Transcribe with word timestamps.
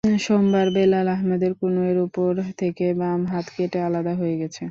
সোমবার 0.19 0.67
বেলাল 0.75 1.07
আহমদের 1.15 1.51
কনুইর 1.59 1.97
ওপর 2.05 2.31
থেকে 2.59 2.85
বাম 2.99 3.21
হাত 3.31 3.45
কেটে 3.55 3.79
আলাদা 3.87 4.13
হয়ে 4.15 4.35
গেছে। 4.41 4.59